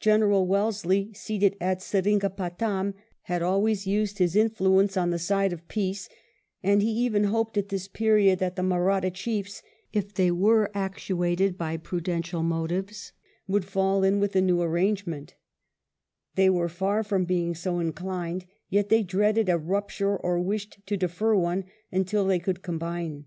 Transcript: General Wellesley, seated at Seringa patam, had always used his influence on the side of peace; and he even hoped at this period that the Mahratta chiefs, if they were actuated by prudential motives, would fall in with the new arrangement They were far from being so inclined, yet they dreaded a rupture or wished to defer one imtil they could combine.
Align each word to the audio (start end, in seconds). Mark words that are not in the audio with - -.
General 0.00 0.46
Wellesley, 0.46 1.14
seated 1.14 1.56
at 1.62 1.80
Seringa 1.80 2.28
patam, 2.28 2.92
had 3.22 3.40
always 3.40 3.86
used 3.86 4.18
his 4.18 4.36
influence 4.36 4.98
on 4.98 5.08
the 5.08 5.18
side 5.18 5.50
of 5.50 5.66
peace; 5.66 6.10
and 6.62 6.82
he 6.82 6.90
even 6.90 7.24
hoped 7.24 7.56
at 7.56 7.70
this 7.70 7.88
period 7.88 8.38
that 8.38 8.56
the 8.56 8.62
Mahratta 8.62 9.10
chiefs, 9.10 9.62
if 9.94 10.12
they 10.12 10.30
were 10.30 10.70
actuated 10.74 11.56
by 11.56 11.78
prudential 11.78 12.42
motives, 12.42 13.12
would 13.46 13.64
fall 13.64 14.04
in 14.04 14.20
with 14.20 14.32
the 14.32 14.42
new 14.42 14.60
arrangement 14.60 15.36
They 16.34 16.50
were 16.50 16.68
far 16.68 17.02
from 17.02 17.24
being 17.24 17.54
so 17.54 17.78
inclined, 17.78 18.44
yet 18.68 18.90
they 18.90 19.02
dreaded 19.02 19.48
a 19.48 19.56
rupture 19.56 20.18
or 20.18 20.38
wished 20.38 20.80
to 20.86 20.98
defer 20.98 21.34
one 21.34 21.64
imtil 21.90 22.28
they 22.28 22.40
could 22.40 22.60
combine. 22.60 23.24